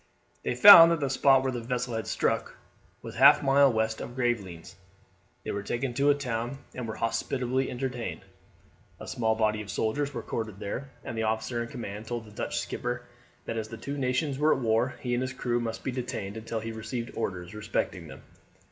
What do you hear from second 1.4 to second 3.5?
where the vessel had struck was half a